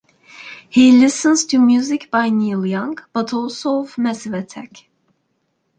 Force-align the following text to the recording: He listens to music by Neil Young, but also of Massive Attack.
He 0.67 0.91
listens 0.93 1.45
to 1.45 1.59
music 1.59 2.09
by 2.09 2.31
Neil 2.31 2.65
Young, 2.65 2.97
but 3.13 3.33
also 3.35 3.81
of 3.83 3.99
Massive 3.99 4.33
Attack. 4.33 4.89